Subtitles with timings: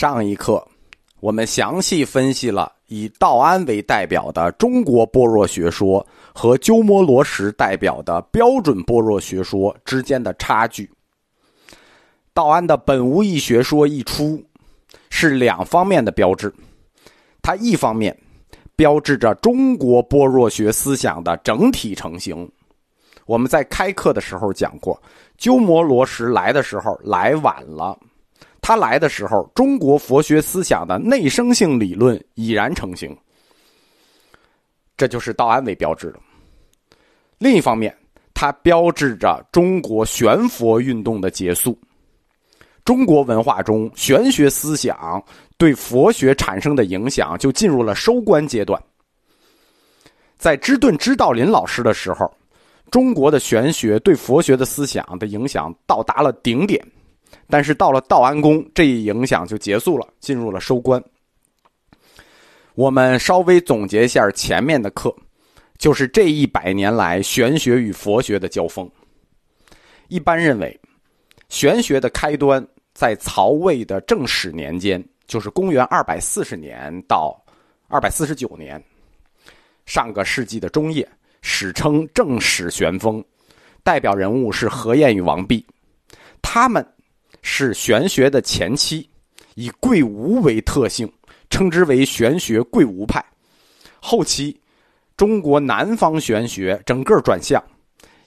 [0.00, 0.66] 上一课，
[1.20, 10.90] 我们详细分析了以道安为代表的中国般若学说和鸠摩罗什代表的标准般若学说之间的差距。
[12.32, 14.42] 道安的本无义学说一出，
[15.10, 16.50] 是两方面的标志。
[17.42, 18.18] 它一方面
[18.74, 22.50] 标志着中国般若学思想的整体成型。
[23.26, 24.98] 我们在开课的时候讲过，
[25.36, 27.94] 鸠摩罗什来的时候来晚了。
[28.62, 33.16] 他来的时候，中国佛学思想的内生性理论已然成型，
[34.96, 36.20] 这就是道安为标志的。
[37.38, 37.96] 另一方面，
[38.34, 41.78] 它标志着中国玄佛运动的结束。
[42.84, 45.22] 中国文化中玄学思想
[45.58, 48.82] 对佛学产生的影响就进入了收官阶段。
[50.38, 52.30] 在知顿知道林老师的时候，
[52.90, 56.84] 中国的玄学对佛学的思想的影响到达了顶点。
[57.50, 61.02] 但是到了道安公，这一影响就结束了，进入了收官。
[62.74, 65.14] 我们稍微总结一下前面的课，
[65.76, 68.88] 就是这一百年来玄学与佛学的交锋。
[70.08, 70.80] 一般认为，
[71.48, 77.36] 玄学的开端在曹魏的正始年间，就是公元二百四十年到
[77.88, 78.82] 二百四十九年，
[79.84, 81.06] 上个世纪的中叶，
[81.42, 83.22] 史称正始玄风，
[83.82, 85.66] 代表人物是何晏与王弼，
[86.40, 86.86] 他们。
[87.42, 89.08] 是玄学的前期，
[89.54, 91.10] 以贵无为特性，
[91.48, 93.24] 称之为玄学贵无派。
[94.00, 94.58] 后期，
[95.16, 97.62] 中国南方玄学整个转向，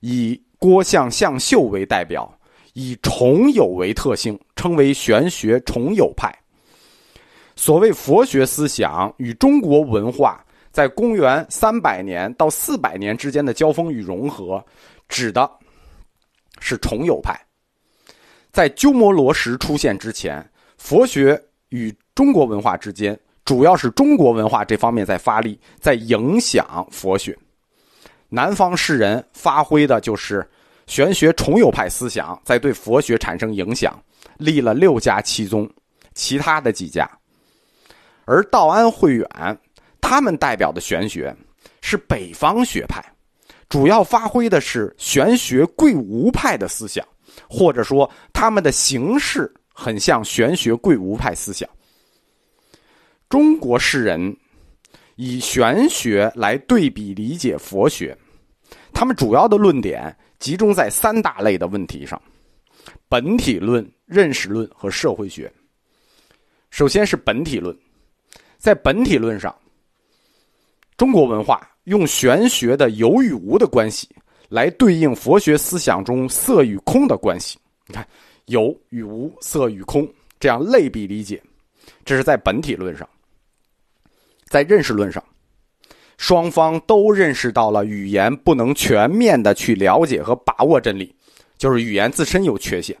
[0.00, 2.32] 以郭象、向秀为代表，
[2.74, 6.32] 以重有为特性，称为玄学重有派。
[7.54, 14.64] 所谓佛学思想与中国文化在公元三百年到四百年之间的交锋与融合，
[15.08, 15.50] 指的
[16.60, 17.38] 是重有派。
[18.52, 27.36] 在鸠摩罗什出现之前，佛学与中国文化之间，主要是中国文化这方面在发力，在影响佛学。
[28.28, 30.46] 南方士人发挥的就是
[30.86, 33.98] 玄学重有派思想，在对佛学产生影响，
[34.36, 35.66] 立了六家七宗，
[36.12, 37.10] 其他的几家。
[38.26, 39.58] 而道安慧远
[39.98, 41.34] 他们代表的玄学
[41.80, 43.02] 是北方学派，
[43.70, 47.02] 主要发挥的是玄学贵无派的思想。
[47.48, 51.68] 或者说，他们的形式很像玄学贵无派思想。
[53.28, 54.36] 中国士人
[55.16, 58.16] 以玄学来对比理解佛学，
[58.92, 62.20] 他们主要的论点集中在三大类的问题上：
[63.08, 65.50] 本体论、认识论和社会学。
[66.70, 67.76] 首先是本体论，
[68.58, 69.54] 在本体论上，
[70.96, 74.08] 中国文化用玄学的有与无的关系。
[74.52, 78.06] 来对应佛学思想中色与空的关系，你看
[78.44, 80.06] 有与无、色与空
[80.38, 81.42] 这样类比理解，
[82.04, 83.08] 这是在本体论上。
[84.44, 85.24] 在认识论上，
[86.18, 91.14] 双方都认识到了语言不能全面的去了解和把握真理，
[91.56, 92.94] 就是语言自身有缺陷。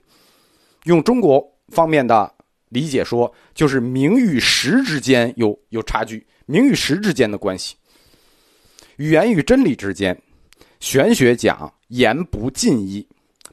[0.84, 2.34] 用中国方面的
[2.70, 7.76] 理解说，就是名与实之间有有差距，名与实之间的关系，
[8.96, 10.18] 语言与真理之间。
[10.82, 13.06] 玄学讲言不尽意，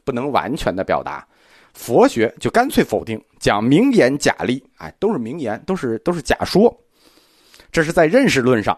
[0.04, 1.24] 不能完全的表达；
[1.72, 6.76] 佛学就干脆否定，讲名言假立，哎，都是名言，都是都是假说。
[7.70, 8.76] 这是在认识论上，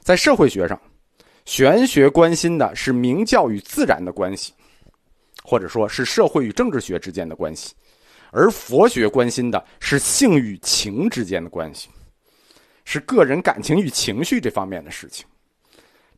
[0.00, 0.80] 在社会学上，
[1.44, 4.54] 玄学关心的是明教与自然的关系，
[5.44, 7.74] 或者说是社会与政治学之间的关系，
[8.30, 11.90] 而佛学关心的是性与情之间的关系，
[12.86, 15.26] 是个人感情与情绪这方面的事情。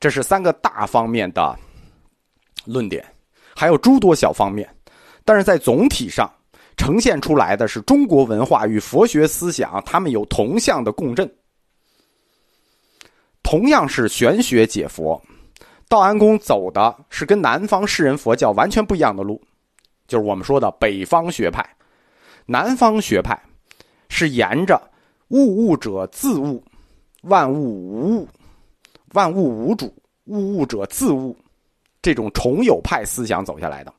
[0.02, 1.56] 这是三个大方面的
[2.64, 3.06] 论点，
[3.54, 4.68] 还有诸多小方面，
[5.24, 6.28] 但是在总体上
[6.76, 11.32] 呈现出来的是中国文化与佛学思想，他们有同向的共振。
[13.44, 15.22] 同样是玄学解佛，
[15.88, 19.40] 道安公走的是跟南方士人佛教完全不一样的路，
[20.08, 21.64] 就是我们说的北方学派。
[22.44, 23.40] 南方学派
[24.08, 24.82] 是沿着
[25.30, 26.60] “物物者自物，
[27.22, 28.28] 万物无物”。
[29.12, 29.92] 万物无主，
[30.24, 31.36] 物物者自物，
[32.00, 33.92] 这种重有派思想走下来的，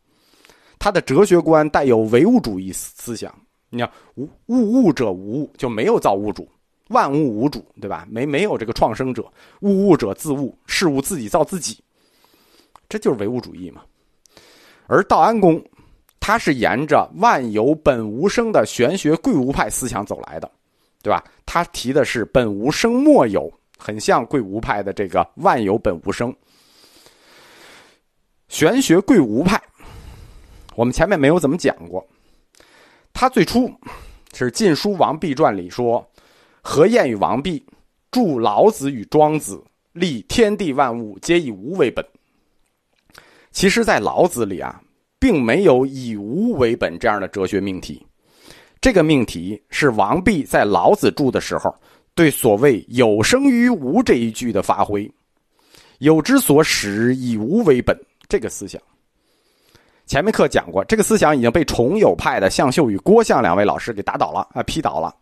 [0.79, 3.33] 他的哲学观带有唯物主义思想。
[3.69, 6.47] 你看，无物物者无物，就没有造物主，
[6.89, 8.07] 万物无主，对吧？
[8.09, 9.25] 没没有这个创生者，
[9.61, 11.83] 物物者自物，事物自己造自己，
[12.87, 13.81] 这就是唯物主义嘛。
[14.85, 15.63] 而道安公，
[16.19, 20.51] 他是沿着万有本无生的玄学贵无派思想走来的，
[21.01, 21.23] 对吧？
[21.45, 23.51] 他提的是本无生莫有。
[23.83, 26.33] 很像贵无派的这个万有本无生，
[28.47, 29.61] 玄学贵无派，
[30.73, 32.01] 我们前面没有怎么讲过。
[33.11, 33.69] 他最初
[34.33, 36.09] 是《晋书·王弼传》里说
[36.63, 37.61] ：“何晏与王弼
[38.09, 42.05] 著老子与庄子，立天地万物皆以无为本。”
[43.51, 44.81] 其实，在老子里啊，
[45.19, 48.07] 并没有以无为本这样的哲学命题。
[48.79, 51.73] 这个命题是王弼在老子著的时候
[52.15, 55.11] 对所谓“有生于无”这一句的发挥
[55.99, 57.97] ，“有之所始，以无为本”
[58.29, 58.81] 这个思想。
[60.05, 65.15] 前面课讲过，这个思想已经被重有派的向秀与郭象两位老师给打倒了啊，批倒了。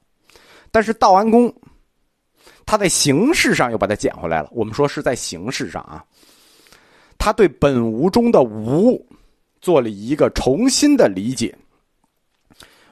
[0.72, 1.54] 但是道安公，
[2.66, 4.50] 他在形式上又把它捡回来了。
[4.52, 6.04] 我们说是在形式上啊，
[7.18, 9.00] 他对本无中的无
[9.62, 11.56] 做了一个重新的理解。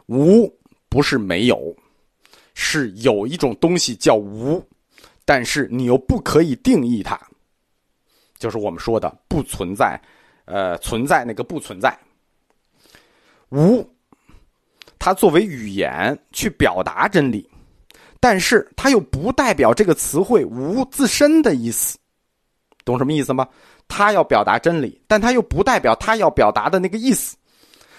[0.05, 0.47] 无
[0.89, 1.75] 不是没有，
[2.61, 4.61] 是有一种东西叫无，
[5.23, 7.17] 但是你又不可以定义它，
[8.37, 9.97] 就是我们说的不存在。
[10.43, 11.95] 呃，存在那个不存在，
[13.49, 13.87] 无，
[14.97, 17.47] 它作为语言去表达真理，
[18.19, 21.99] 但是它又不代表这个词汇无自身的意思，
[22.83, 23.47] 懂什么意思吗？
[23.87, 27.37] 它要表达真理，但它又不代表它要表达的那个意思，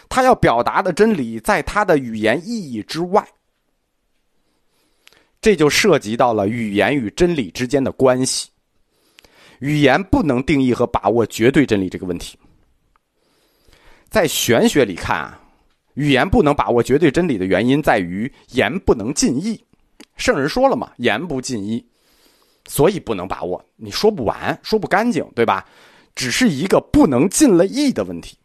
[0.09, 3.25] 它要表达的真理在它的语言意义之外，
[5.41, 8.49] 这就涉及到了语言与真理之间的关系。
[9.61, 12.39] 语言不能定义和把握绝对真理这个问题，
[14.09, 15.41] 在玄学里看啊，
[15.95, 19.63] 语言不能把握绝对真理的原因在于言不能尽意。
[20.17, 21.85] 圣人说了嘛，言不尽意，
[22.67, 23.63] 所以不能把握。
[23.77, 25.67] 你说不完，说不干净，对吧？
[26.15, 28.37] 只是一个不能尽了意的问题，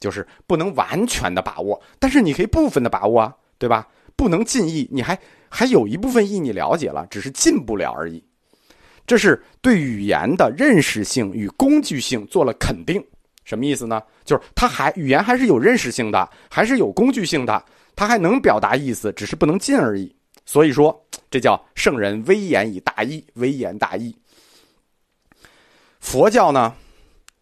[0.00, 3.86] 就是不能完全的把握，但是你可以部分的把握啊，对吧？
[4.16, 5.18] 不能尽意，你还
[5.54, 8.24] 还有一部分意你了解了，只是进不了而已。
[9.06, 13.04] 这是对语言的认识性与工具性做了肯定，
[13.44, 14.02] 什么意思呢？
[14.24, 17.62] 就是它还语言还是有认识性的，还是有工具性的，
[17.94, 20.16] 它还能表达意思，只是不能进而已。
[20.46, 20.98] 所以说，
[21.30, 24.16] 这叫圣人微言以大义，微言大义。
[26.00, 26.74] 佛教呢，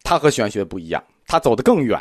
[0.03, 1.97] 它和玄学不一样，它走得更远，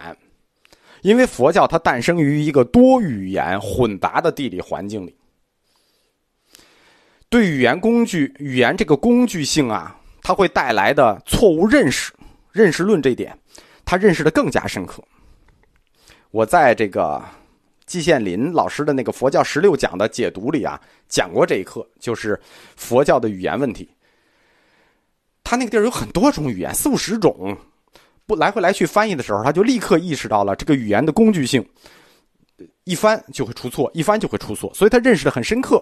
[1.03, 5.15] 因为佛教它诞生于一个多语言混杂的地理环境里。
[7.31, 12.12] 对语言工具、语言这个工具性啊，它会带来的错误认识、
[12.50, 13.38] 认识论这一点，
[13.85, 15.00] 他认识的更加深刻。
[16.32, 17.23] 我在这个
[17.87, 22.38] 季羡林老师的那个佛教十六讲的解读里啊，讲过这一课，就是
[22.75, 23.88] 佛教的语言问题。
[25.44, 27.56] 他那个地儿有很多种语言，四五十种，
[28.26, 31.65] 不来回来去翻译的时候，他就立刻意识到了这个语言的工具性，
[32.83, 35.81] 一翻就会出错，一翻就会出错，所以他认识的很深刻。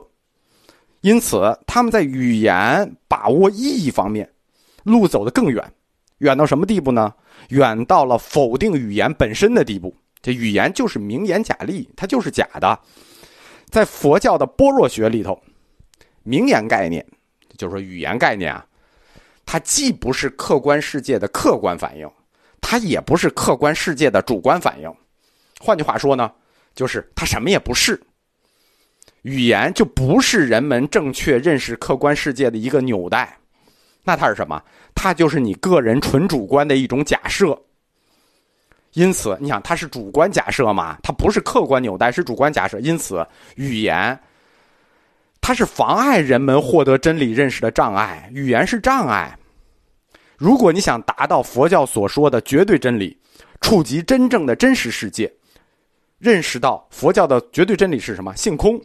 [1.01, 4.29] 因此，他们在语言把握意义方面，
[4.83, 5.73] 路走得更远，
[6.19, 7.15] 远到什么地步呢？
[7.51, 9.95] 远到了否定语言本身的地步。
[10.21, 12.79] 这语言就是名言假例，它就是假的。
[13.71, 15.41] 在佛教的般若学里头，
[16.25, 17.07] 名言概念，
[17.57, 18.67] 就是说语言概念啊，
[19.47, 22.11] 它既不是客观世界的客观反应，
[22.61, 24.93] 它也不是客观世界的主观反应。
[25.61, 26.33] 换句话说呢，
[26.75, 28.01] 就是它什么也不是。
[29.23, 33.37] 语言就不是人们正确认识客观世界的一个纽带，
[34.05, 34.63] 那它是什么？
[34.95, 37.61] 它就是你个人纯主观的一种假设。
[38.95, 40.97] 因此，你想它是主观假设嘛？
[41.03, 42.81] 它不是客观纽带，是主观假设。
[42.81, 43.25] 因此，
[43.57, 44.19] 语言
[45.41, 48.31] 它是妨碍人们获得真理认识的障碍。
[48.33, 49.39] 语言是障碍。
[50.37, 53.17] 如果你想达到佛教所说的绝对真理，
[53.61, 55.31] 触及真正的真实世界，
[56.19, 58.35] 认识到佛教的绝对真理是什么？
[58.37, 58.81] 性空。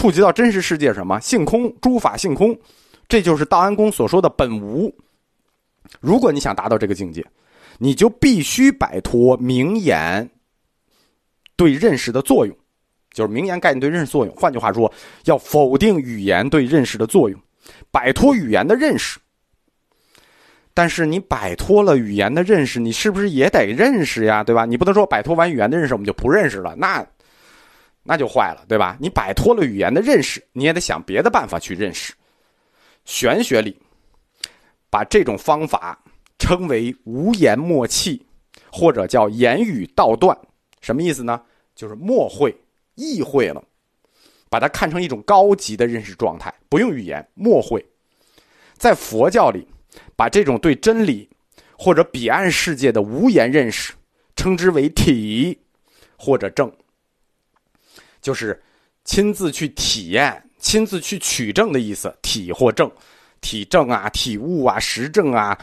[0.00, 2.58] 触及到真实世界什么性空，诸法性空，
[3.06, 4.90] 这就是道安公所说的本无。
[6.00, 7.22] 如果你想达到这个境界，
[7.76, 10.26] 你就必须摆脱名言
[11.54, 12.56] 对认识的作用，
[13.12, 14.34] 就是名言概念对认识作用。
[14.34, 14.90] 换句话说，
[15.26, 17.38] 要否定语言对认识的作用，
[17.90, 19.20] 摆脱语言的认识。
[20.72, 24.42] 但是你摆脱了语言的认识，你是不是也得认识呀？
[24.42, 24.64] 对吧？
[24.64, 26.74] 你不能说摆脱完语言的认识，我们就不认识了。
[26.78, 27.06] 那。
[28.10, 28.96] 那就坏了，对吧？
[28.98, 32.12] 你摆脱了语言的认识，你也得想别的办法去认识。
[33.04, 33.80] 玄学里
[34.90, 35.96] 把这种方法
[36.36, 38.20] 称为无言默契，
[38.72, 40.36] 或者叫言语道断。
[40.80, 41.40] 什么意思呢？
[41.76, 42.52] 就是默会、
[42.96, 43.62] 意会了，
[44.48, 47.80] 把它看成一种高级的认识状态，不用语言，默会。
[48.74, 49.64] 在佛教里，
[50.16, 51.30] 把这种对真理
[51.78, 53.92] 或者彼岸世界的无言认识，
[54.34, 55.56] 称之为体
[56.18, 56.68] 或者正。
[58.20, 58.60] 就是
[59.04, 62.90] 亲自去体验、亲自去取证的意思，体或证、
[63.40, 65.58] 体证啊、体悟啊、实证啊，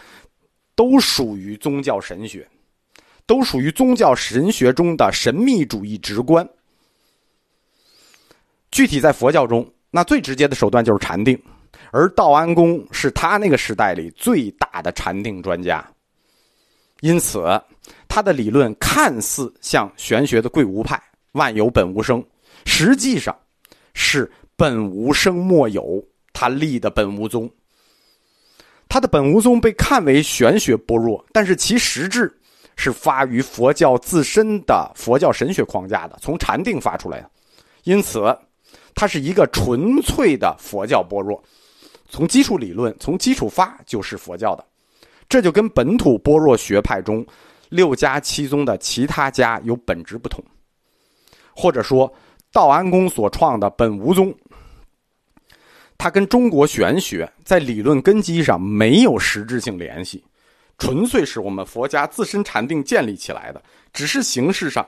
[0.75, 2.47] 都属于宗教神学，
[3.25, 6.47] 都属于宗教神学中的神秘主义直观。
[8.71, 11.41] 具体在佛教中，那最直接的手段就是禅定，
[11.91, 15.85] 而道安公是他那个时代里最大的禅定专家。
[17.01, 17.43] 因此，
[18.07, 21.01] 他的理论看似像玄学的贵无派
[21.33, 22.23] “万有本无生”，
[22.65, 23.35] 实际上
[23.93, 26.03] 是本无生莫有。
[26.39, 27.49] 他立的本无宗，
[28.87, 32.31] 他的本无宗被看为玄学般若，但是其实质
[32.75, 37.31] 是发于佛教自身的佛教神学框架的，从禅定发出来的。
[37.85, 38.21] 因此，
[38.93, 41.43] 它是一个纯粹的佛教般若，
[42.07, 44.63] 从基础理论、从基础发就是佛教的。
[45.27, 47.25] 这就跟本土般若学派中
[47.69, 50.43] 六家七宗的其他家有本质不同，
[51.55, 52.13] 或者说
[52.57, 54.33] 道安公所创的本无宗，
[55.95, 60.23] 它跟中国玄学在理论根基上没有实质性联系，
[60.79, 63.61] 纯粹是我们佛家自身禅定建立起来的，
[63.93, 64.83] 只是形式上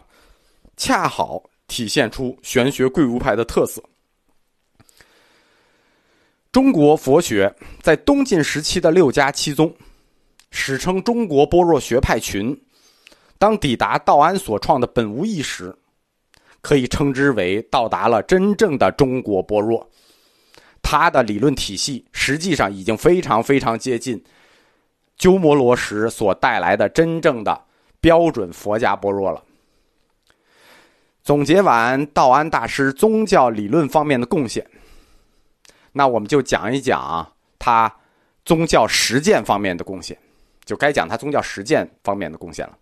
[0.78, 3.80] 恰好体现出玄学贵无派的特色。
[6.52, 9.72] 中国佛学在东晋时期的六家七宗。
[10.50, 12.60] 史称中国般若学派群，
[13.38, 15.72] 当抵达道安所创的本无义时，
[16.62, 19.90] 可以称之为到达了真正的中国般若。
[20.82, 24.24] 他的理论体系实际上已经非常非常接近
[25.18, 27.66] 鸠摩罗什所带来的真正的
[28.00, 29.44] 标准佛家般若了。
[31.22, 34.66] 总结完道安大师宗教理论方面的贡献，
[35.92, 37.94] 那我们就讲一讲他
[38.46, 40.18] 宗教实践方面的贡献。
[40.66, 42.78] 就该讲他宗教实践方面的贡献了。